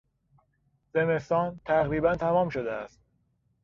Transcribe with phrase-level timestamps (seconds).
[0.93, 3.01] زمستان تقریبا تمام شده است.